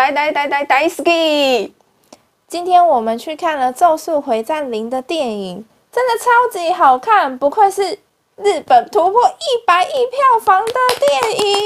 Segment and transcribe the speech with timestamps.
[0.00, 1.02] 呆呆呆呆呆死。
[2.48, 6.24] 今天我们去看了《咒术回战零》的电影，真的超
[6.58, 7.98] 级好看，不愧是
[8.36, 11.56] 日本突破一百亿票房的电影。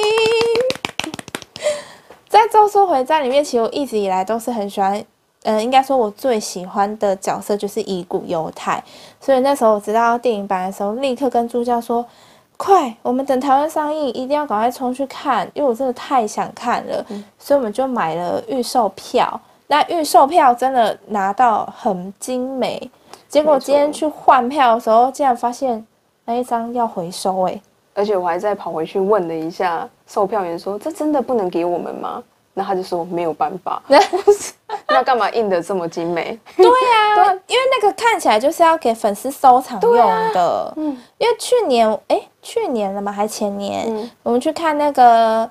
[2.28, 5.04] 在《咒术回战》里面，其实我一直以来都是很喜欢。
[5.44, 8.82] 嗯，应该说，我最喜欢的角色就是乙骨忧太，
[9.20, 12.04] 所以那时候我知道电影版的时候，立刻跟助教说
[12.56, 17.04] ：“快，我们等台湾上映，一定要赶快冲去看，因为我真的太想看了。
[17.08, 19.40] 嗯”所以我们就买了预售票。
[19.66, 22.90] 那预售票真的拿到很精美，
[23.28, 25.84] 结果今天去换票的时候，竟然发现
[26.26, 27.62] 那一张要回收哎、欸！
[27.94, 32.22] 而且我还在跑回去问了一下售票员，说：“这真的不能给我们吗？”
[32.56, 33.82] 那他就说没有办法，
[34.86, 36.38] 那干嘛印的这么精美？
[36.56, 39.96] 对呀、 啊，因为那个看起来就是要给粉丝收藏用
[40.32, 40.72] 的。
[40.76, 43.10] 嗯、啊，因为去年哎、欸，去年了吗？
[43.10, 45.50] 还前年、嗯，我们去看那个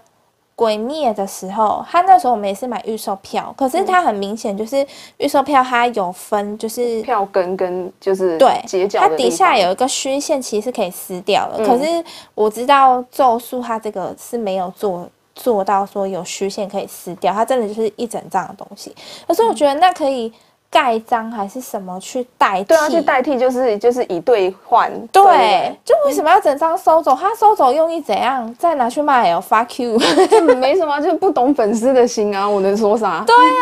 [0.56, 4.86] 鬼灭的时候，他那时候我们也是买预售票，可是它很明显就是
[5.18, 11.56] 预售票它有分，就是票根跟就是对它底下有一个虚线，其实是可以撕掉的。
[11.58, 15.06] 嗯、可是我知道咒术它这个是没有做。
[15.36, 18.96] 做到说有虚线可以撕掉，它真的就是一整张的东西。
[19.28, 20.32] 可是我觉得那可以
[20.74, 22.64] 盖章还是什么去代替？
[22.66, 24.92] 对啊，去代替就是就是以兑换。
[25.12, 27.16] 对，对，就为什么要整张收走？
[27.16, 28.52] 他收走用意怎样？
[28.58, 30.00] 再拿去卖哦，fuck you，
[30.56, 32.50] 没什么，就不懂粉丝的心啊！
[32.50, 33.24] 我能说啥？
[33.28, 33.54] 对啊，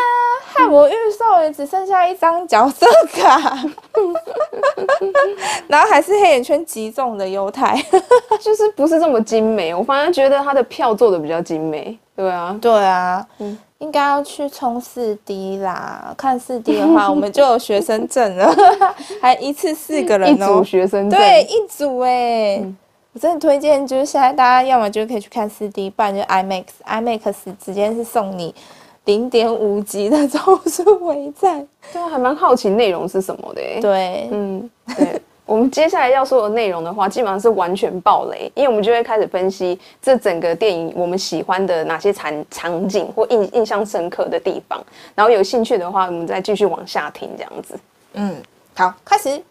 [0.54, 3.58] 害我预售也只剩下一张角色卡，
[5.68, 7.76] 然后还是黑眼圈极重的优太，
[8.40, 9.76] 就是不是这么精美。
[9.76, 12.00] 我反而觉得他的票做的比较精美。
[12.16, 13.58] 对啊，对啊，嗯。
[13.82, 16.14] 应该要去冲四 D 啦！
[16.16, 18.56] 看四 D 的话，我们就有学生证了，
[19.20, 22.78] 还一次四个人哦、喔，一组学生证，对，一组哎、欸嗯！
[23.14, 28.54] 我真的推荐，就是现在大家要么就可以去看四 D，不然就 IMAX，IMAX 直接是送你
[29.06, 31.68] 零点五级的咒术回战。
[31.92, 33.80] 对啊，还蛮好奇内容是什么的、欸。
[33.82, 35.22] 对，嗯，对。
[35.52, 44.82] 我们接下来要说的内容的话，基本上是完全暴雷，因为我们就会开始分析这整个电影我们喜欢的哪些场场景或印印象深刻的地方。
[45.14, 47.78] 然后有兴趣的话，我们再继续往下听这样子。
[48.14, 48.42] 嗯，
[48.76, 49.44] 好，开始。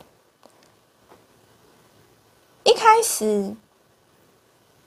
[2.64, 3.54] 一开始，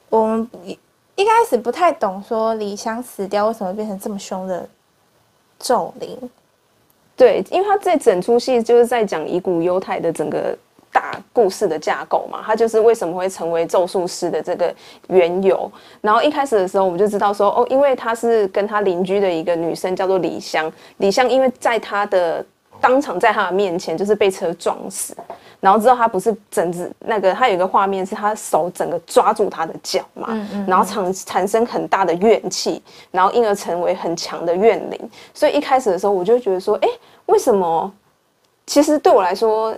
[0.10, 0.80] 我们一
[1.14, 4.68] 一开始不太懂，说李湘死掉为什么会变成这么凶的
[5.60, 6.18] 咒灵？
[7.16, 10.58] 对，因为他这整出戏就是在讲乙骨忧太的整个。
[10.94, 14.74] 大故事的架构嘛，他就是为什么会成为咒术师的这个
[15.08, 15.70] 缘由。
[16.00, 20.72] 然后一开始的时候，我们就知道说，哦，因为他是跟他邻居的一个女生叫做李湘。
[20.98, 22.46] 李湘因为在他的
[22.80, 25.16] 当场在他的面前就是被车撞死，
[25.60, 35.10] 然后之后他不是整只那个，他有一个画面是他手整个抓住他的脚嘛，嗯嗯嗯，然后产产生很大的怨气，然后因而成为很强的怨灵。
[35.34, 36.88] 所以一开始的时候，我就觉得说，哎，
[37.26, 37.92] 为什么？
[38.68, 39.76] 其实对我来说。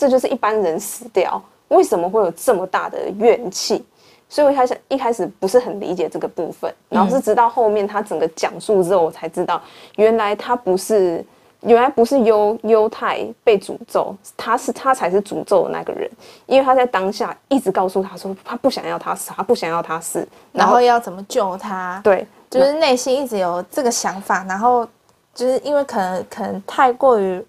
[0.00, 3.84] 这就是一般人死掉，为什么会有这么大的怨气？
[4.30, 9.60] 所以我一开始一开始不是很理解这个部分，然后是直到后面他整个讲述之后，我才知道
[9.96, 11.22] 原来他不是，
[11.60, 16.10] 原来不是犹犹太被诅咒，他是他才是诅咒的那个人，
[16.46, 22.00] 因为他在当下一直告诉他说他不想要他死，他不想要他死，然后要怎么救他？
[22.02, 24.88] 对，就是内心一直有这个想法，然后
[25.34, 27.44] 就是因为可能可能太过于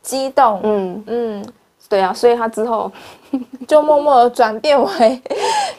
[0.00, 1.46] 激动，嗯嗯。
[1.94, 2.90] 对啊，所以他之后
[3.68, 5.22] 就默默的转变为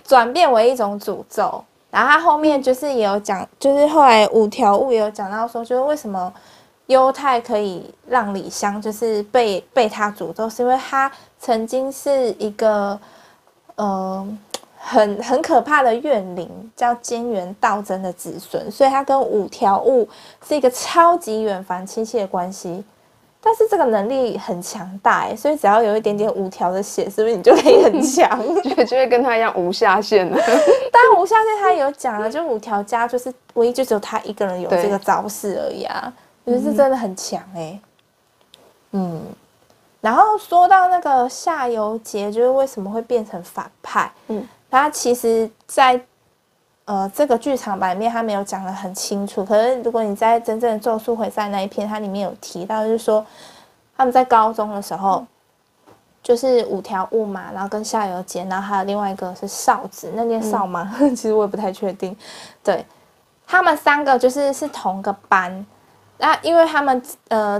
[0.02, 1.62] 转变为一种诅咒。
[1.92, 6.34] 然后他后面就是也有讲，就是后来五条悟也有讲到说，就是为什么
[6.86, 12.98] 犹太可以让李湘就是被被他诅咒，是因为他曾经是一个
[13.76, 14.26] 呃
[14.78, 20.08] 很很可怕的怨灵，叫菅原道真的子孙，所以他跟五条悟
[20.48, 22.86] 是一个超级远房亲戚的关系。
[23.48, 28.28] 但是这个能力很强大哎，所以只要有一点点五条的血，是不是你就可以很强？
[28.64, 30.36] 就 就会跟他一样无下限了。
[30.92, 36.12] 但无下限他有讲了，就五条家就是唯一就只有他一个人有这个招式而已啊，
[36.44, 37.80] 我觉得是真的很强哎。
[38.94, 39.22] 嗯，
[40.02, 44.12] 然后说到那个夏油杰，就是为什么会变成反派？
[44.30, 46.02] 嗯，他其实，在。
[46.86, 49.44] 呃，这个剧场版里面他没有讲的很清楚。
[49.44, 53.26] 可是如果你在真正的咒术回战那一篇，它里面有提到，就是说
[53.98, 55.26] 他们在高中的时候，
[56.22, 60.96] 就是五条悟嘛，然后跟夏油杰，然后还有另外一个是少子，那念少吗？
[61.00, 62.16] 嗯、 其实我也不太确定。
[62.64, 62.86] 对，
[63.48, 65.66] 他们三个就是是同个班。
[66.20, 67.60] 那因为他们呃，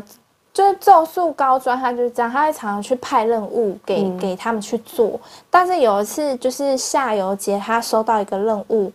[0.54, 5.20] 就是咒术高专，他就是这样，他会常常去派任务给、嗯、给他们去做。
[5.50, 8.92] 但是有一次，就是夏油杰他收到一个任务。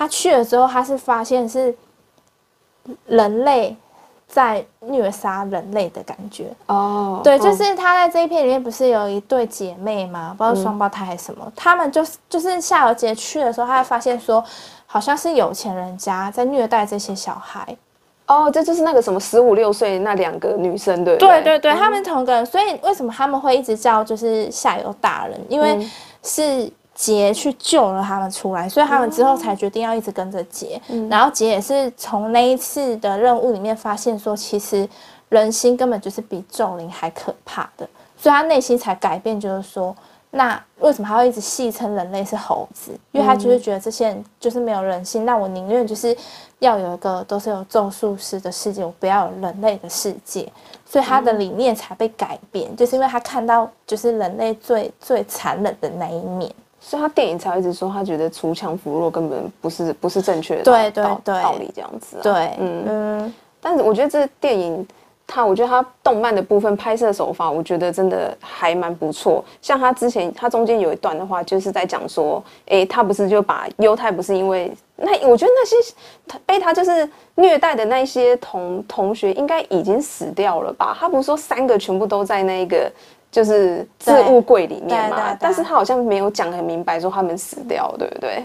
[0.00, 1.76] 他去了之后，他是发现是
[3.04, 3.76] 人类
[4.26, 7.20] 在虐杀人类的感觉哦。
[7.22, 10.34] 对，就是他在这一片里面不是有一对姐妹吗？
[10.38, 14.42] 不知道双胞胎还是什么，嗯、他们就是就是夏油杰去的时候，他会发现说，
[14.86, 17.76] 好像是有钱人家在虐待这些小孩。
[18.26, 25.38] 哦，这就是那个什么十五六岁那两个女生对，对对对对，他们同个人，所以为什么他们会一直叫就是下游大人？
[25.46, 25.86] 因为
[26.22, 30.78] 是杰去救了他们出来，所以他们之后才决定要一直跟着杰。
[30.88, 34.86] 嗯、然后杰也是从那一次的任务里面发现说，其实
[35.30, 37.88] 人心根本就是比咒灵还可怕的，
[38.18, 39.96] 所以他内心才改变，就是说。
[40.32, 42.92] 那为什么他会一直戏称人类是猴子？
[43.10, 45.24] 因为他就是觉得这些人就是没有人性。
[45.24, 46.16] 嗯、那我宁愿就是
[46.60, 50.48] 要有一个都是有咒术师的世界，我不要有人类的世界。
[50.86, 56.48] 所以他的理念才被改变，嗯、就是因为他看到就是人类最最残忍的那一面。
[56.80, 62.20] 所以他电影才一直说他觉得锄强扶弱根本不是不是正确的对对对道理这样子、啊。
[62.22, 63.34] 对，嗯嗯。
[63.60, 64.86] 但是我觉得这电影。
[65.32, 69.44] 他，我觉得他动漫的部分拍摄手法，我觉得真的还蛮不错。
[69.62, 75.76] 像他之前，他中间有一段的话，就是在讲说，哎、欸，他不是就把犹太不是因为那，我觉得那些
[76.44, 80.96] 被他就是虐待的那些同同学，应该已经死掉了吧？
[80.98, 82.90] 他不是说三个全部都在那个
[83.30, 85.36] 就是置物柜里面嘛？
[85.38, 88.44] 但是他好像没有讲很明白说他们死掉，对不对？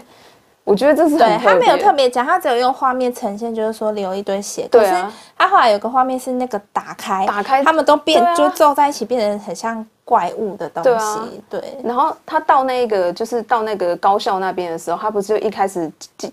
[0.64, 4.66] 我觉得这是对他没有特别讲，他只有用画面呈现，就是说留一堆血。
[4.70, 4.92] 可是
[5.38, 9.86] 他后来有个画面是那个打开，打开他们都变就皱在一起，变成很像。
[10.06, 11.76] 怪物的东西，对，对。
[11.82, 15.90] 然后他到那个就是到那个高校那边的时候，他不是就一开始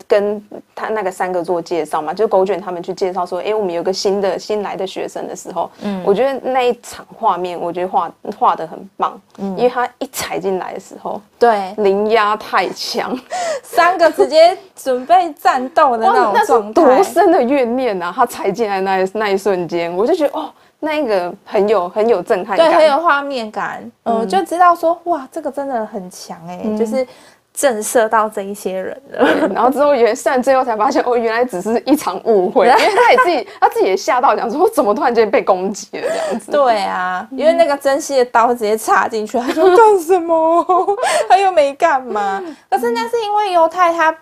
[0.08, 0.40] 跟
[0.76, 2.14] 他那个三个做介绍嘛？
[2.14, 13.20] 就狗卷他们去介绍说，哎、欸，我们有个新的新来的学生的时候，嗯，我觉得那一场画面，我觉得画画的很棒，嗯，因为他一踩进来的时候，对，灵压太强，
[13.64, 18.14] 三个直接准备战斗的那种状态，多深的怨念啊！
[18.16, 20.48] 他踩进来那一那一瞬间，我就觉得哦。
[20.84, 27.08] 那个很有很有震撼感，对，很有画面感，嗯，嗯，就知道说哇，这个真的很强哎、欸，嗯、就是
[27.54, 29.48] 震慑到这一些人了。
[29.54, 36.52] 然后之后原，算最后才发现哦，原来只是一场误会， 因为他也自己他自己也吓到，讲说我怎么突然间被攻击了这样子。
[36.52, 40.66] 对啊，因为那个珍惜的刀直接插进去，他说 干什么？
[41.30, 42.44] 他又没干嘛。
[42.70, 44.14] 可是那是因为犹太他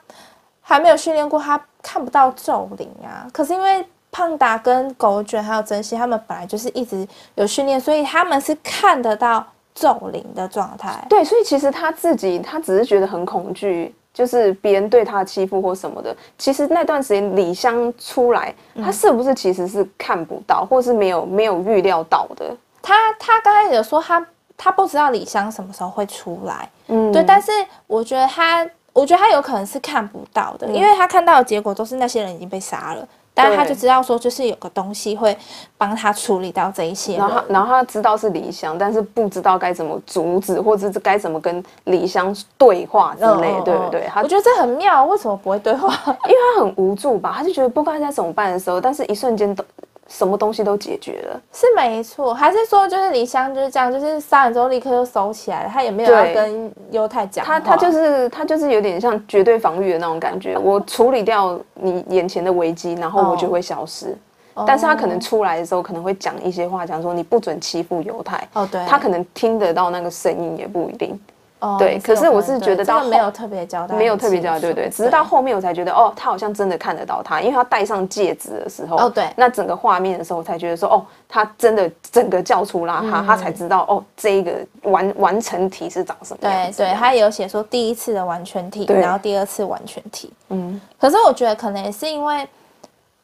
[0.62, 3.26] 还没有训练过，他看不到咒灵啊。
[3.34, 3.84] 可是因为。
[4.12, 11.04] 胖达跟狗卷还有珍惜，他们本来就是一直有训练，所以他们是看得到咒灵的状态。
[11.10, 16.16] 对，所以其实他自己，他只是觉得很恐惧，就是别人对他欺负或什么的。
[16.38, 22.56] 其实那段时间李湘出来，他是不是其实是看不到，或是没有没有预料到的？
[22.82, 24.26] 他他刚开始有说他
[24.58, 27.24] 他不知道李湘什么时候会出来，嗯，对。
[27.24, 27.50] 但是
[27.88, 33.08] 我觉得他，我觉得他有可能是看不到的，嗯、因为他看到的结果都是那些人已经被杀了。
[33.34, 35.36] 但是他就知道说，就是有个东西会
[35.78, 37.18] 帮他处理到这一些。
[37.18, 44.08] 然后，然后他知道是李湘，但是不知道该怎么阻止，或者是该怎么跟李湘对话之类，嗯、对不对？
[44.14, 45.88] 他我觉得这很妙，为什么不会对话？
[46.26, 49.64] 因为他很无助吧，他就觉得不知道该怎么办的时候，但是一瞬间都。
[50.12, 64.16] 什么东西都解决了，是没错，还是说就是李湘就是这样，就是杀完之后立刻就收起来了，他也没有要跟犹太讲，他他就是他就是有点像绝对防御的那种感觉，我处理掉你眼前的危机，然后我就会消失。
[64.54, 68.46] 哦、但是他可能出来的时候可能会讲一些话，讲说你不准欺负犹太。
[68.52, 71.18] 哦，对，他可能听得到那个声音也不一定。
[71.62, 74.90] 哦，对，可是我是觉得到没有特别交代，没有特别交代，对不对？
[74.90, 84.54] 只是到后面我才觉得，哦，他好像真的看得到他，因为他戴上戒指的时候，哦，对，那整个画面的时候，我才觉得说，哦，他真的整个叫出拉他，他才知道，哦，这一个
[84.84, 86.40] 完完成体是长什么。
[86.42, 90.34] 对对，他也有写说第一次的完全体，然后第二次完全体。
[90.50, 92.48] 嗯，可是我觉得可能也是因为。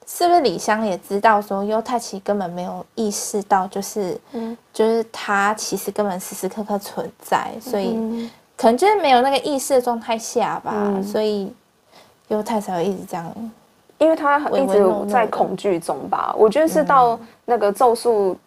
[0.07, 11.53] 是不是李湘也知道说犹太其实根本没有意识到，就是，嗯，就是他其实根本时时刻刻存在，所以可能就是没有那个意识的状态下吧，嗯、所以
[12.29, 13.51] 犹太才会一直这样，
[13.97, 16.33] 因为他一直在恐惧中吧。
[16.37, 18.37] 我觉得是到那个咒术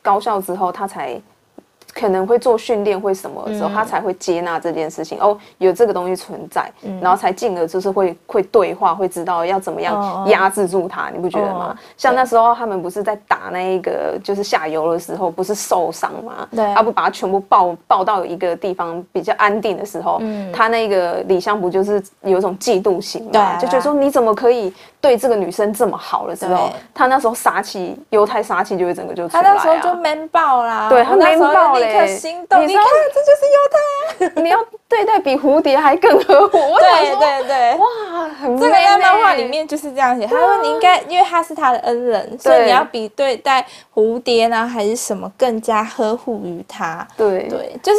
[0.00, 1.20] 高校之后，他才。
[1.94, 5.18] 可能会做训练，会什么的时候，嗯、他才会接纳这件事情。
[5.20, 11.74] 哦，有这个东西存在，嗯、然后才进而就是会会对话，会知道要怎么样压制住他，哦、你不觉得吗？
[11.74, 16.48] 哦、像那时候他们不是在打那一个就是下游的时候，不是受伤吗？
[16.50, 23.30] 对，他不把他全部抱抱到一个地方比较安定的时候，嗯、他那个李湘不就是有一种嫉妒心嘛？
[23.32, 29.42] 对啊、就觉得说你怎么可以对这个女生这么好了之后，对他那时候杀气，犹太杀气就会整个就出来、啊。
[29.42, 32.64] 他那时候就 man 爆啦，对他 man 爆立刻心动。
[32.66, 34.42] 你看，这就是犹太啊！
[34.42, 36.56] 你要对待比蝴蝶还更呵护。
[36.56, 40.24] 我对对对，哇，很这个在漫画里面就是这样写。
[40.24, 47.04] 他说你应该，因为他是他的恩人，所以你要比对待蝴蝶呢还是什么更加呵护于他。
[47.16, 47.98] 对对，就是。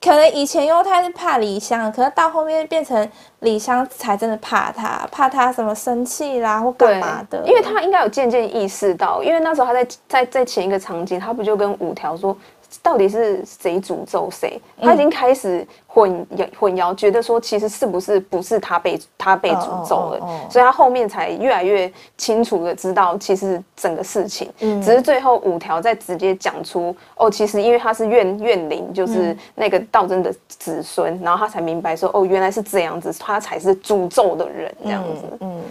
[0.00, 7.42] 可能以前犹太是怕李湘，可是到后面变成李湘才真的怕他，怕他什么生气啦或干嘛的。
[7.46, 12.36] 因为他应该有渐渐意识到，因为那时候他在在在前一个场景，他不就跟五条说。
[12.82, 14.60] 到底是谁诅咒谁？
[14.80, 24.50] 他已经开始混淆混淆，觉得说其实是不是不是他被他被诅咒了，所以他后面才越来越清楚的知道其实整个事情。
[24.58, 35.22] 只是最后五条再直接讲出哦，其实因为他是怨怨灵，就是那个道真的子孙，然后他才明白说哦，原来是这样子，他才是诅咒的人这样子。
[35.40, 35.62] 嗯，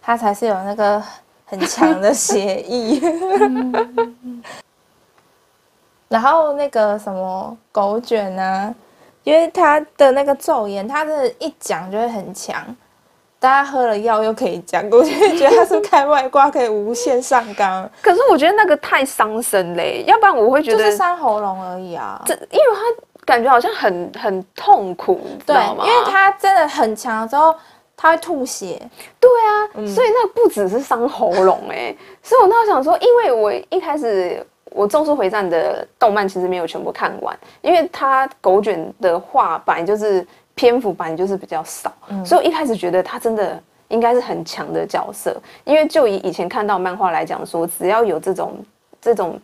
[0.00, 1.02] 他才是有那个
[1.44, 3.00] 很强的协议。
[6.08, 8.74] 然后那个什么狗卷啊？
[9.24, 12.64] 因为他的那个咒言，他的一讲就会很强。
[13.40, 17.88] 大家喝了药又可以讲，我就觉得他是开外挂可以无限上纲。
[18.00, 22.22] 可是我觉得那个太伤身嘞，要不然我会觉得就是伤喉咙而已啊。
[22.24, 25.20] 这因为他感觉好像很很痛苦？
[25.44, 27.52] 对，因为他真的很强之后，
[27.96, 28.80] 他会吐血。
[29.18, 34.46] 对啊，嗯、所以那不只是伤喉咙哎，所以我那时候想说，因为我一开始。
[34.76, 45.34] 我《咒术回战》的动漫其实没有全部看完，因为他狗卷的画版就是篇幅版就是比较少，嗯、所以我一开始觉得他真的应该是很强的角色。
[45.64, 48.62] 因为就以以前看到漫画来讲说，只要有这种
[49.00, 49.40] 这种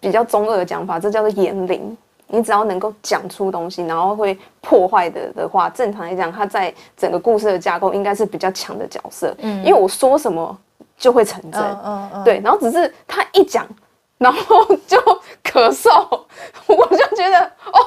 [0.00, 1.96] 比较中二的讲法，这叫做言灵。
[2.28, 9.32] 你只要能够讲出东西，然后会破坏的的话，正常来讲，他在整个故事的架构应该是比较强的角色。
[9.38, 10.58] 嗯，因为我说什么
[10.96, 11.62] 就会成真。
[11.62, 13.66] 嗯嗯，嗯对，然后只是他一讲。
[14.18, 14.98] 然后就
[15.44, 16.20] 咳嗽，
[16.66, 17.40] 我就觉得
[17.72, 17.80] 哦，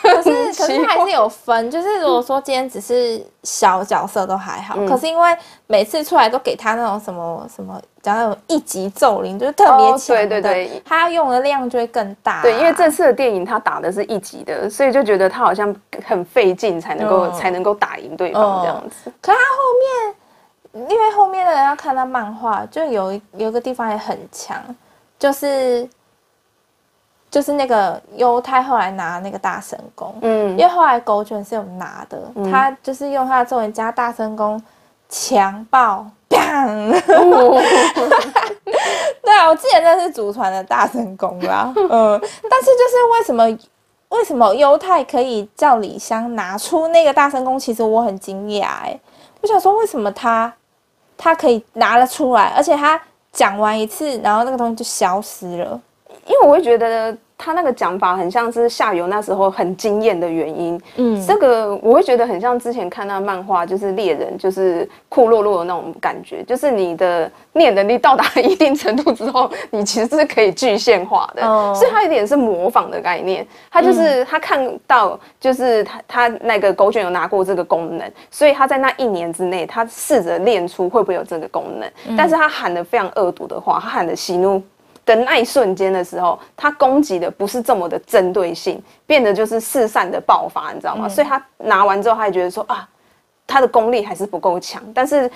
[0.00, 12.40] 可是可是还是有分，就是如果说今天只是小角色都还好，嗯、可是因为每次出来都给他那种什么什么讲那种一级咒灵，就是特别强，对对对，他用的量就会更大。
[12.42, 19.12] 对，因为这次的电影他打的是一级的，所以就觉得他好像很费劲才能够、嗯、才能够打赢对方这样子。
[19.20, 24.56] 可他后面，因为后面的人要看他漫画，就有一有一个地方也很强。
[25.18, 25.88] 就是，
[27.30, 34.62] 就是那个犹太后来拿那个大神功，嗯，因为后来狗卷是有拿的，嗯、他就是用他的咒文加大神功
[35.08, 36.90] 强暴，砰！
[39.22, 43.44] 对啊，我记得那是祖传的大神功啦，嗯，但是就是为什么
[44.10, 47.58] 为什么犹太可以叫李湘拿出那个大神功？
[47.58, 49.00] 其实我很惊讶哎，
[49.40, 50.52] 我想说为什么他
[51.16, 53.00] 他可以拿了出来，而且他。
[53.36, 55.80] 讲完一次，然后那个东西就消失了，
[56.26, 57.16] 因为我会觉得。
[57.38, 84.62] 他那个讲法很像是夏游那时候很惊艳的原因，嗯，这个我会觉得很像之前看那漫画，就是猎人，就是库洛洛的那种感觉，就是你的念能力到达一定程度之后，你其实是可以具现化的，哦、所以他有点是模仿的概念，他就是他看到就是他他那个狗卷有拿过这个功能，所以他在那一年之内，他试着练出会不会有这个功能，嗯、但是他喊的非常恶毒的话，他喊的喜怒。
[85.06, 91.06] 的那一瞬间的时候，他攻击的不是这么的针对性，变得就是四散的爆发，你知道吗？
[91.06, 92.86] 嗯、所以他拿完之后，他也觉得说啊，
[93.46, 94.82] 他的功力还是不够强。
[94.92, 95.30] 但是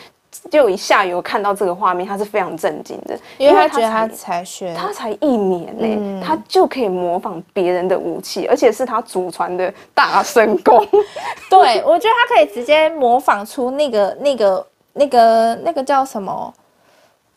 [0.50, 10.84] 就一下有看到这个画面，他是非常震惊的，因为他觉得他才学，他才一年呢、欸，嗯、他就可以模仿别人的武器，而且是他祖传的大神功。
[11.48, 16.52] 对，我觉得他可以直接模仿出那个、那个、那个、那个叫什么？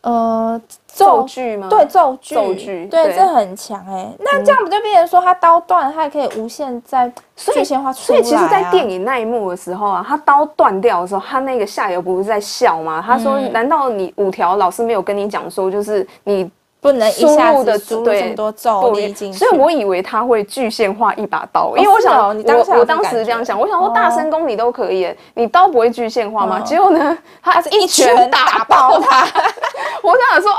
[0.04, 1.66] 呃，咒剧吗？
[1.70, 4.12] 对，咒剧，咒剧，对，这很强哎。
[4.18, 8.22] 那这样不就变成说，他刀断，他也可以无限再具现化出来啊？
[8.22, 13.02] 所以其实，在电影那一幕的时候啊，他刀断掉的时候，他那个下游不是在笑吗？
[13.04, 16.50] 他说：“难道你五条老师没有跟你讲说，就是你？”
[16.84, 26.60] 不能一下子输入这么多咒力进去，所以我以为他会具现化一把刀，因为我想，我我当时这样想，我想说大神功你都可以，你刀不会具现化吗？
[26.60, 29.26] 结果呢，他是一拳打爆他。
[30.04, 30.52] 我想说，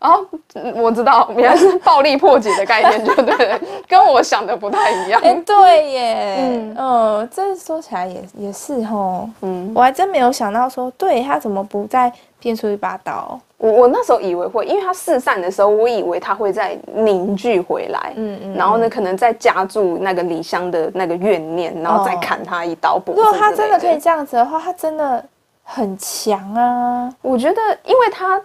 [0.00, 0.26] 哦，
[0.74, 3.58] 我知道，原来是暴力破解的概念，就对了，
[3.88, 5.18] 跟我想的不太一样。
[5.24, 13.40] 哎，对耶，嗯嗯，这说起来也也是哦，嗯，我还真没有想到说，对他怎么不再变出一把刀？
[13.62, 22.98] 我我那时候以为会，因为他四散的时候，我以为他会再凝聚回来，嗯嗯，然后呢，可能再加住那个李湘的那个怨念，然后再砍他一刀。
[23.06, 25.22] 如果他真的可以这样子的话，他真的
[25.62, 27.14] 很强啊。
[27.20, 28.40] 我觉得，因为他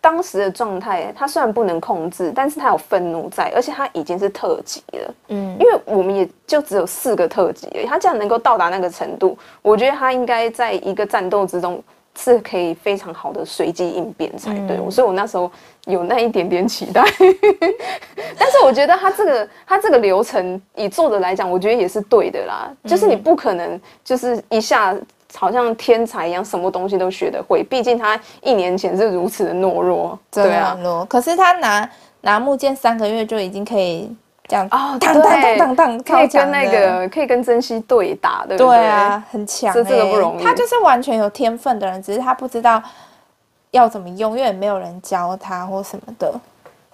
[0.00, 5.14] 当时的状态，他虽然不能控制，但是他有愤怒在，而且他已经是特级了。
[5.28, 11.80] 嗯，因为我们也就只有四个特级而已，他这样能够到达那个程度，我觉得他应该在一个战斗之中。
[12.18, 15.50] 是可以非常好的随机应变才对，嗯，所以我那时候
[15.86, 17.04] 有那一点点期待。
[18.38, 22.70] 但是我觉得他这个他这个流程以作者来讲，我觉得也是对的啦。
[22.84, 24.96] 就是你不可能就是一下
[25.34, 27.62] 好像天才一样，什么东西都学得会。
[27.62, 30.76] 毕竟他一年前是如此的懦弱，对啊。
[31.08, 31.90] 可是他拿
[32.20, 34.14] 拿木剑三个月就已经可以。
[34.48, 38.76] 这样哦，当当当当当，可以跟那个可以跟珍惜对打，对不对？
[38.76, 40.44] 对啊，很强，这这个不容易。
[40.44, 42.82] 他就是完全有天分的人，只是他不知道
[43.70, 46.32] 要怎么用，因为也没有人教他或什么的。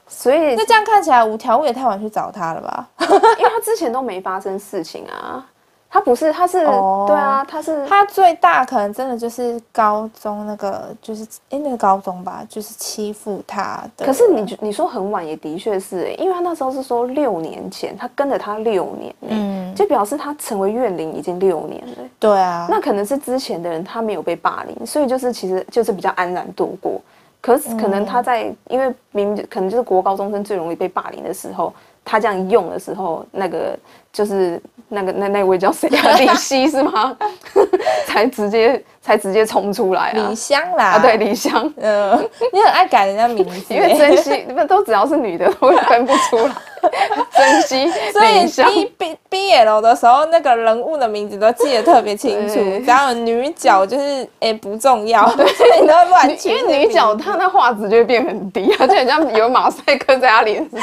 [0.06, 2.88] 所以那这样看起来，五条悟也太晚去找他了吧？
[3.00, 5.44] 因为他之前都没发生事情啊。
[5.90, 14.04] 他不是，他是、oh, 对啊，他是他最大可能真的就是高中那个，就是哎、欸、那个高中吧，就是欺负他的。
[14.04, 22.11] 可是你你说很晚也的确是因为他那时候是说六年前，他跟着他六年、欸，嗯，就表示他成为怨灵已经六年了、欸。
[22.18, 27.00] 对啊，那可能是之前的人他没有被霸凌，所以就是其实就是比较安然度过。
[27.40, 31.73] 可是可能他在、嗯、因为明明可能就是国高中生最容易被霸凌的时候。
[32.08, 33.78] 他这样用的时候，那个
[34.10, 36.16] 就是那个那那位叫谁啊？
[36.18, 37.14] 李希是吗？
[38.08, 40.28] 才直接才直接冲出来啊！
[40.28, 42.18] 李湘啦，啊对，李湘，嗯，
[42.50, 46.54] 你很爱改人家名字， 因为真希不都只要是女的都会分不出来。
[47.37, 52.54] 真希，所以 B B B L 的时候，那个人物的名字都记得特别清楚。
[52.54, 56.50] 只要有女角，就是哎、欸、不重要， 所以你都乱记。
[56.50, 60.80] 因为女角她那画质就会变很低，而且像有马赛克在她脸上。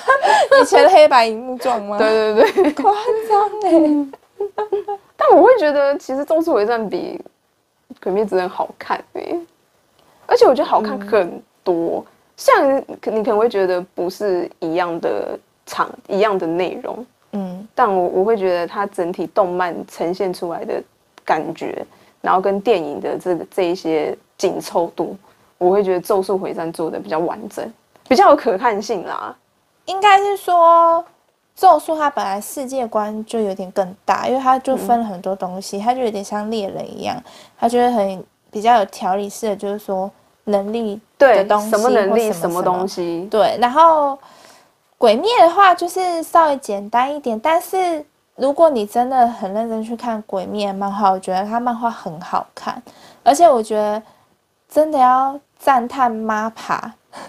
[0.60, 1.98] 以前黑白荧幕状吗？
[1.98, 2.92] 对对对，夸
[3.28, 4.06] 张哎。
[5.16, 7.20] 但我会觉得，其实《咒术回战》比
[8.02, 9.40] 《鬼灭之刃》好看哎、欸，
[10.26, 11.98] 而且我觉得好看很多。
[11.98, 12.06] 嗯
[12.40, 20.82] 像你可能会觉得不是一样的场一样的内容，嗯，但我我会觉得它整体动漫呈现出来的
[21.22, 21.84] 感觉，
[22.22, 25.14] 然后跟电影的这个这一些紧凑度，
[25.58, 27.70] 我会觉得《咒术回战》做的比较完整，
[28.08, 29.36] 比较有可看性啦。
[29.84, 31.04] 应该是说，
[31.54, 37.22] 咒术它本来世界观就有点更大，因为它就分了很多东西，它就有点像猎人一样，
[37.58, 40.10] 它就会很比较有条理式的，就是说。
[40.44, 43.28] 能力对东西，什么能力，什么东西？
[43.30, 44.18] 对，然后
[44.98, 48.04] 鬼灭的话就是稍微简单一点，但是
[48.36, 52.82] 如果你真的很认真去看鬼灭漫画，我觉得它漫画很好看，
[53.22, 54.02] 而且我觉得
[54.68, 56.80] 真的要赞叹 MAPPA，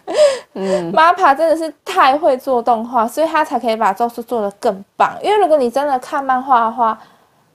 [0.53, 5.15] 嗯，MAPPA 真的是太会做动画，所以他才可以把咒术做得更棒。
[5.21, 6.97] 因为如果你真的看漫画的话，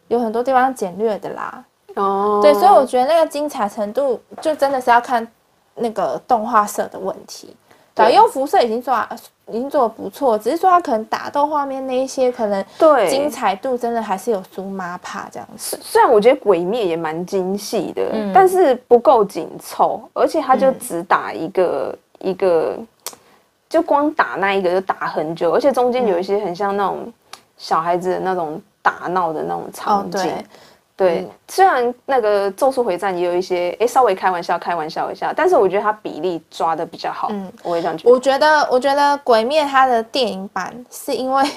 [0.09, 1.65] 有很多地方简略的啦，
[1.95, 5.27] 哦，对，所以我觉得那个精彩程度就真的是要看。
[5.77, 7.55] 那个动画色的问题，
[7.95, 9.07] 对，因为辐射已经做，
[9.49, 13.09] 已经做的不错，只是说他可能打斗画面那一些可能对。
[13.11, 15.79] 精彩度真的还是有输 MAPPA 这样子。
[15.83, 22.79] 虽然我觉得鬼灭也蛮精细的，嗯、但是不够紧凑，而且他就只打一个、嗯、一个，
[23.69, 27.13] 就光打那一个就打很久，而且中间有一些很像那种
[27.59, 30.21] 小孩子的那种打闹的那种场景。
[30.23, 30.45] 哦
[30.97, 37.29] 对，嗯、虽然那个《咒术回战》也有一些，哎，稍微开玩笑，开玩笑一下，但是我觉得它比例抓的比较好。
[37.31, 38.11] 嗯，我也这样觉得。
[38.11, 41.43] 我觉得，我觉得《鬼灭》它的电影版是因为《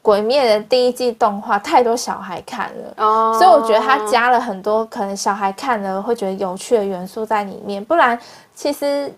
[0.00, 8.18] 鬼灭》的第一季动画太多小孩看了，哦，所以我觉得它加了很多可能小孩看了会觉得有趣的元素在里面，不然
[8.54, 9.12] 其实。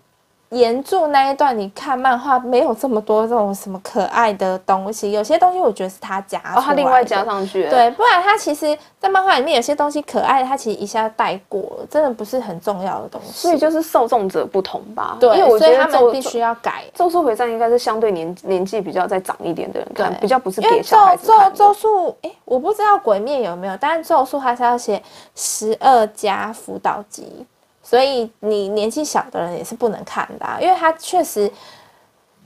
[0.53, 13.31] 原著那一段，你看漫画没有这么多这种什么可爱的东西，有些东西我觉得是他加的，哦，他另外加上去，对，不然他其实，在漫画里面有些东西可爱，他其实一下带过了，真的不是很重要的东西。
[13.31, 16.83] 所以就是受众者不同吧，对，因为我觉得他们必须要改。
[16.93, 21.57] 咒术回战应该是相对年年纪比较再长一点的人看，比较不是给小孩子看的。
[21.57, 25.01] 咒术，哎、欸，我不知道鬼灭有没有，但是咒术还是要写
[25.35, 27.45] 十二加辅导级。
[27.83, 31.51] 所以你年纪小的人也是不能看的，啊，因为他确实，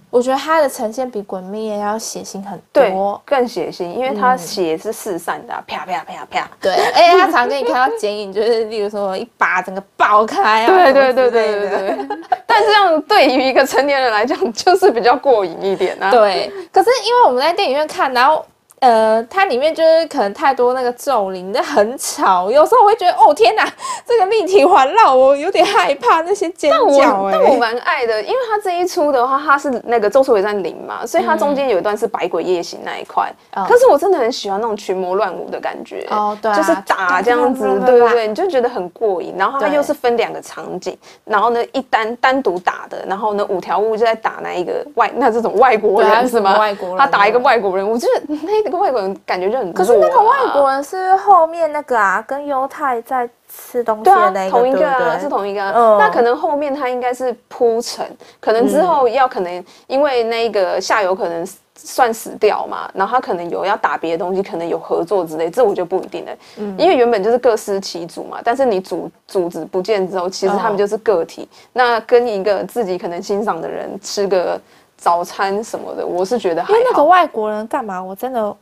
[0.10, 6.50] 我觉得他的呈现比鬼灭也要血腥很多，更血腥，因为他血是四散的，啊，啪啪啪啪。
[6.60, 12.08] 对，而且他常给你看到剪影，就是例如说一把整个爆开啊，对对对对对对。
[12.48, 16.10] 但是这样对于一个成年人来讲，就是比较过瘾一点啊。
[16.10, 18.44] 对，可是因为我们在电影院看，然后
[18.80, 22.52] 呃，它里面就是可能太多那个咒灵，那很吵。
[22.52, 23.68] 有时候我会觉得，哦天哪，
[24.06, 26.86] 这个立体环绕我有点害怕那些尖叫、
[27.24, 27.32] 欸。
[27.32, 33.34] 但我蛮爱的，因为它这一出的话，它是那个咒术回战零嘛，所以它中间有一段是百鬼夜行那一块。
[33.56, 36.06] 嗯、可是我真的很喜欢那种群魔乱舞的感觉。
[36.12, 39.34] 哦，对、啊，就是打这样子， 对对对，你就觉得很过瘾。
[39.36, 46.60] 然后它又是分两个场景，然后呢一单单独打的，然后呢五条悟就在打那一个外那这种外国人是吗？
[46.60, 48.67] 外国人，他打一个外国人，我觉得那。
[48.68, 55.72] 那个外国人感觉就很、啊，可是那个外国人是后面那个啊，跟犹太在吃东西的那个，同一个啊，是同一个。
[55.72, 58.06] 嗯，那可能后面他应该是铺陈，
[58.42, 66.32] 可能之后要可能因为那个下游可能算死掉嘛，然后他可能有要打别的东西，可能有合作之类，这我就不一定了。
[66.58, 71.48] 嗯，因为原本就是各司其主嘛，但是你组组织不见之后，其实他们就是个体。
[71.72, 74.60] 那跟一个自己可能欣赏的人吃个。
[74.98, 76.74] 早餐什么的，我是觉得还好。
[76.74, 78.04] 因为那个外国人干嘛？
[78.04, 78.54] 我真的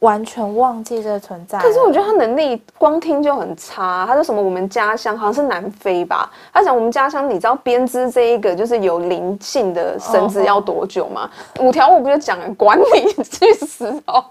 [0.00, 1.60] 完全忘记这个存在。
[1.60, 4.04] 可是我觉得他能力光听就很差。
[4.06, 4.42] 他说什么？
[4.42, 6.28] 我们家乡好像是南非吧？
[6.52, 11.30] 他讲我们家乡，你知道编织这一个就是有灵性的绳子要多久吗？
[11.60, 14.24] 五条悟不就讲了，管你去死哦！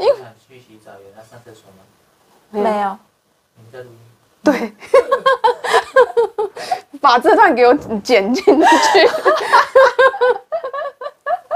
[0.00, 0.14] 因为
[0.48, 1.84] 去洗澡有要上厕所吗？
[2.50, 2.96] 没有。
[4.44, 4.72] 对，
[7.00, 7.72] 把这段给我
[8.02, 9.08] 剪进去。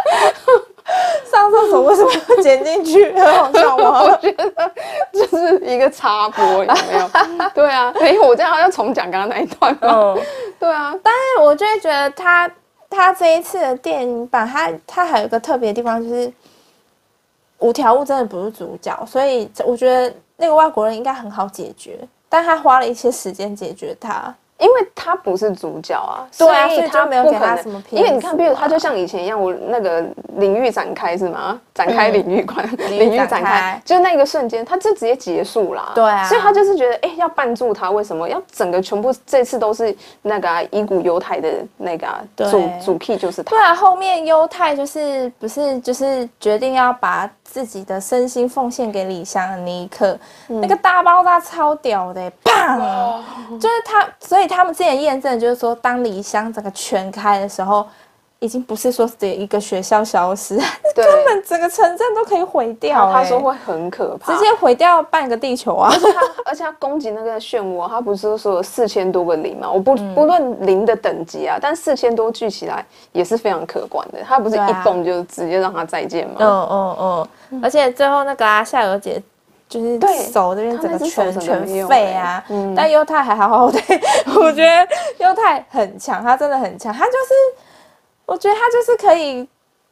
[1.31, 3.13] 上厕所为什么要剪进去？
[3.19, 4.03] 很好笑吗？
[4.07, 4.73] 我觉得
[5.13, 7.51] 这是一个插播，有没有？
[7.55, 9.77] 对啊，没有，我这样要重讲刚刚那一段。
[9.81, 10.17] 嗯，
[10.59, 10.95] 对啊。
[11.03, 12.51] 但是我就会觉得他
[12.89, 16.33] 他这一次的电影版，他他还有一个特别的地方，就是
[17.59, 24.33] 五条悟真的不是主角，所以我觉得那个外国人应该很好解决，但他花了一些时间解决他。
[24.59, 28.03] 因为他不是主角啊，对啊，所以他没有给他什么片。
[28.03, 30.03] 因为你看，比如他就像以前一样，我那个
[30.37, 31.61] 领域展开是吗？
[31.77, 35.93] 展开领域观， 领域展开，就那个瞬间，他就直接结束了。
[35.95, 42.09] 对啊，所以他就是觉得，哎，要绊住他，为什么要整个全部这次都是那个乙骨忧太的那个
[42.51, 43.51] 主主 key 就是他。
[43.51, 53.21] 对啊，后面犹太就是不是就是决定要把自己的身心奉献给李湘的那一刻，那个大爆炸超屌的，砰！
[53.61, 54.47] 就是他，所以。
[54.49, 57.85] 他们之前验证就是说，当李湘整个全开的时候，
[58.39, 60.57] 已经不是说只一个学校消失，
[60.95, 63.11] 对 根本整个城镇都可以毁掉。
[63.13, 65.91] 他说会很可怕，直接毁掉半个地球啊！
[65.93, 69.71] 而且他， 而且他攻击那个漩涡，他不是说四千多个零吗？
[69.71, 74.19] 我不不论零的等级啊，但四千多聚起来也是非常可观的。
[74.23, 76.37] 他不是一蹦就直接让他再见吗？
[76.41, 76.97] 嗯嗯
[77.51, 77.61] 嗯。
[77.63, 79.23] 而且最后那个啊，夏油姐。
[79.69, 79.99] 就是
[80.31, 83.81] 手这边整个全全废啊，嗯、但犹太还好好的，
[84.41, 84.87] 我觉得
[85.19, 87.35] 犹太很强，他真的很强，他就是，
[88.27, 89.49] 我觉得他就是可以，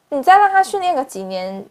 [0.09, 1.65] 你再让他训练个几年，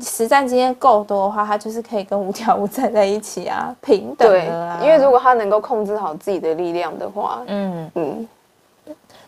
[0.00, 4.80] 实战经验够多的话，他就是可以跟五条悟站在一起啊，平等的啊。
[4.82, 8.28] 因为如果他能够控制好自己的力量的话，嗯嗯，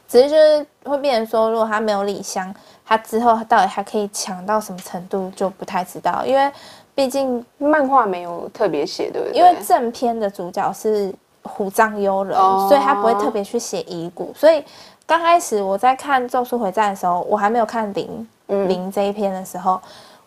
[0.08, 2.54] 只是就是会变成说，如果他没有李湘，
[2.86, 6.50] 他之后到底还可以强到什么程度，就不太知道，因为。
[6.96, 9.36] 毕竟漫画没有特别写，对不对？
[9.36, 14.32] 因为正片的主角是虎杖悠仁，哦、所以他不会特别去写遗骨。
[14.34, 14.64] 所以
[15.06, 19.80] 刚开始我在看《咒术回战》的时候，我还没有看零零、嗯、这一篇的时候，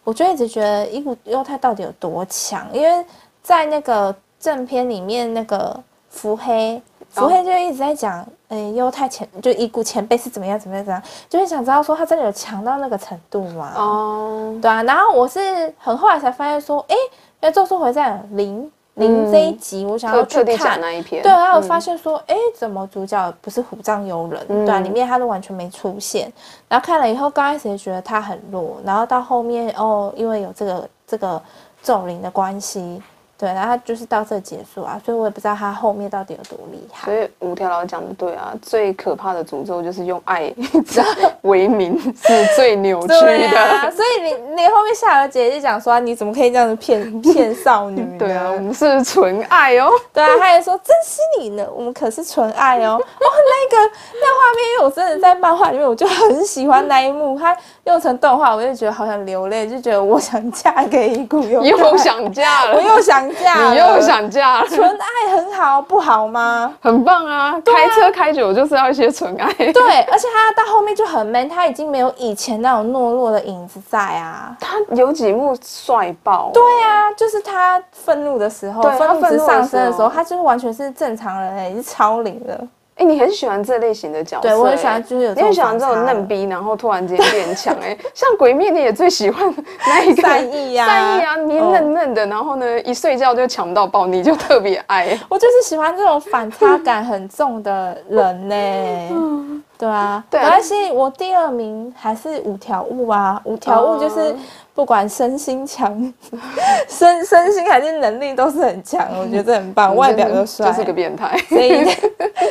[0.03, 2.65] 我就一直觉得伊古犹太到底有多强？
[2.71, 3.05] 因为
[3.43, 5.77] 在那个正片里面，那个
[6.09, 6.81] 伏黑。
[7.09, 13.73] 伏黑就一直在讲，哎、欸，太前就伊古前辈是怎么样怎么样怎么样，就是想知道说他真的有强到那个程度吗？
[13.75, 14.83] 哦，对啊。
[14.83, 17.01] 然后我是很后来才发现说，哎、欸，
[17.41, 24.45] 因为咒术回战零零这一集，我想要去看那一篇，对，然后我发现说，哎、欸，怎么主角不是虎杖悠仁？
[24.49, 26.31] 嗯、对啊，里面他都完全没出现。
[26.67, 31.41] 然后看了以后，刚开始也觉得他很弱，然后到后面哦，因为有这个这个
[31.81, 33.01] 咒灵的关系。
[33.39, 37.05] 对，然后他就是到这结束啊，所以我也不知道他后面到底有多厉害。
[37.05, 40.53] 所以五条老讲的对啊，最可怕的诅咒就是用爱
[41.43, 43.57] 为名，是最扭曲的。
[43.57, 48.05] 啊、所以你你后面夏油杰就讲说，你怎么可以这样子骗骗少女？
[48.19, 49.89] 对啊，我们是纯爱哦。
[50.11, 52.99] 对啊，他也说珍惜你呢，我们可是纯爱哦。
[52.99, 63.28] 哦，那个那画面，因为我真的在漫画里面，我就很喜欢那一幕，他用成动画，我就觉得好想流泪，就觉得我想嫁给乙骨忧太，又想嫁了，我又想。
[63.29, 64.63] 你又想嫁？
[64.65, 66.73] 纯爱很好，不好吗？
[66.81, 67.59] 很棒啊！
[67.65, 69.51] 开车开久就是要一些纯爱。
[69.53, 74.55] 对，而且他到后面就很 man，他已经没有以前那种懦弱的影子在啊。
[74.59, 76.51] 他有几幕帅爆。
[76.53, 82.59] 对啊，就是他愤怒的时候，愤怒值上升的时候，他就是完全是正常人，已经超龄了。
[82.99, 84.53] 哎、欸，你很喜欢这类型的角色、欸？
[84.53, 85.33] 对，我很喜欢，就是有。
[85.33, 87.73] 你很喜欢这种嫩逼，然后突然间变强。
[87.81, 89.55] 哎，像鬼灭，你也最喜欢
[89.87, 95.17] 那一个善逸呀，善逸啊，你嫩嫩的，然后呢，一睡觉就强到爆，你就特别爱。
[95.29, 100.43] 我就是喜欢这种反差感很重的人呢、对啊，对啊。
[100.43, 104.35] 没关系，我第二名还是五条悟啊，五条悟就是。
[104.79, 105.91] 不管身心强，
[106.87, 111.85] 身身心还是能力都是很强，我觉得这很棒，外表又帅，就是个变态，所以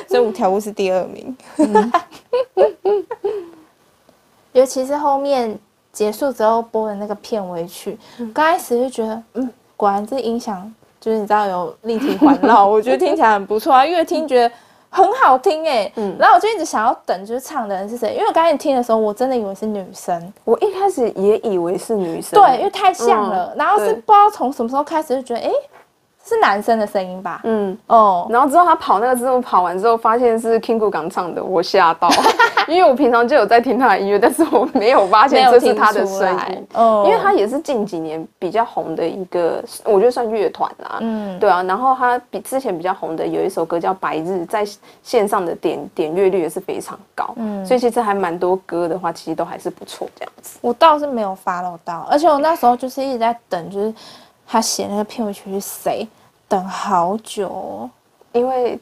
[0.06, 1.34] 这五条悟是第二名。
[1.56, 1.92] 嗯、
[4.52, 5.58] 尤其是后面
[5.90, 7.98] 结束之后播的那个片尾曲，
[8.34, 14.54] 刚开始就觉得，嗯，果然这音响就是你知道有立体环绕， 我觉得听起来很不错啊，越听觉得。
[14.90, 18.14] 很好听哎、欸，嗯，然后我就一直想要等，就是唱的人是谁？
[18.14, 23.52] 因为我刚开始听的时候，我真的以为是女生，我一开始也以为是女生，对，因为太像了。
[23.54, 25.50] 嗯、然后是不知道从什么时候开始就觉得，哎。
[26.28, 27.40] 是男生的声音吧？
[27.44, 32.10] 嗯哦，然后之后他跑那个之后跑完之后，发现是 King 刚唱的，我吓到，
[32.68, 36.66] 因为我平常就有在听他的音乐，但是我没有发现这是他的声音。
[36.74, 40.98] 哦，因为他也是近几年比较红的一个，我觉得算乐团啦。
[41.00, 44.66] 嗯，对啊，然后他比之前比较红的有一首歌叫《白日》，在
[45.02, 47.32] 线上的点点阅率也是非常高。
[47.36, 50.58] 嗯，所以其实还蛮多歌的话，其实都还是不错这样子。
[50.60, 53.94] 我倒是没有 follow 到，而且我那时候就是一直在等，就是
[54.46, 56.06] 他写那个片尾曲是谁。
[56.48, 57.90] 等好久，哦，
[58.32, 58.78] 因为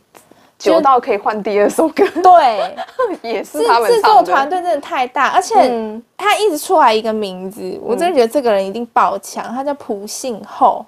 [0.58, 2.04] 久到可以换第二首歌。
[2.22, 2.76] 对，
[3.30, 9.52] 也是他们制作团队真的太大，而且他一直出来一个名字，嗯、我真的觉得这个人一定爆强。
[9.52, 10.84] 他叫朴信厚。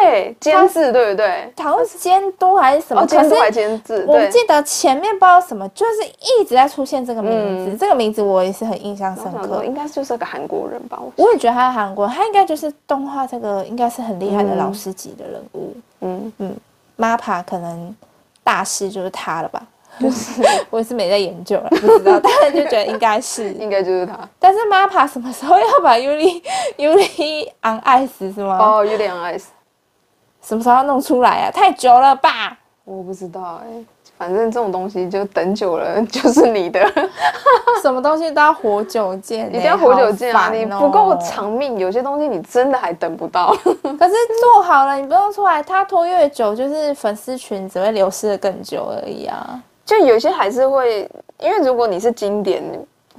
[0.00, 1.52] 对，监制对不对？
[1.62, 3.02] 好像是监督还是什么？
[3.02, 4.04] 哦，监督还监制。
[4.06, 7.30] 我记得前面不知道什么，就是一直在出现这个名
[7.64, 7.70] 字。
[7.72, 9.64] 嗯、这个名字我也是很印象深刻。
[9.64, 10.98] 应该就是个韩国人吧？
[11.16, 15.74] 我也觉得他是韩国人，他应该就是动画这个应该是很厉害的老师级的人物。
[16.00, 16.56] 嗯嗯
[16.98, 17.94] ，MAPPA 可能
[18.44, 19.62] 大师就是他了吧？
[19.98, 24.12] 就是 我也是没在研究了，不知道，但是就觉得应该是， 应该就是他。
[24.38, 26.42] 但是 MAPPA 什么时候要把 Yuri
[26.76, 28.58] Yuri on Ice 是吗？
[28.60, 29.44] 哦，Yuri on Ice。
[30.46, 31.50] 什么时候要弄出来啊？
[31.50, 32.56] 太久了吧？
[32.84, 33.84] 我不知道哎、欸，
[34.16, 36.80] 反正这种东西就等久了 就是你的。
[37.82, 40.48] 什么东西都要活久见、欸，你不要活久见啊！
[40.48, 43.48] 喔、你不够长命，有些东西你真的还等不到。
[43.82, 49.60] 可是做好了，你不用出来，它拖越久，就是粉丝群只会流失的更久而已啊。
[49.84, 52.62] 就有些还是会，因为如果你是经典，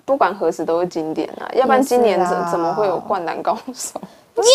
[0.05, 1.47] 不管何时都是经典啊。
[1.53, 3.99] 要不然今年怎怎么会有灌篮高手？
[4.43, 4.51] 耶！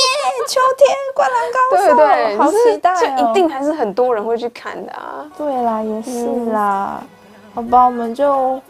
[0.49, 2.99] 秋天灌篮高手，对对，好期待哦！
[3.01, 5.25] 就一定还是很多人会去看的啊。
[5.37, 7.01] 对啦，也是啦。
[7.01, 7.09] 嗯、
[7.55, 8.61] 好吧，我们就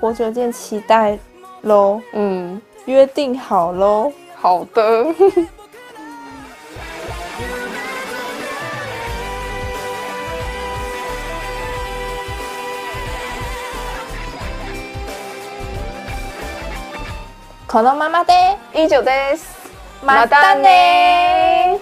[0.00, 1.18] 活久见，期待
[1.62, 2.00] 喽。
[2.12, 4.12] 嗯，约定好喽。
[4.40, 5.06] 好的。
[17.66, 18.32] 可能妈妈的，
[18.72, 19.10] 依旧的。
[20.04, 21.80] またね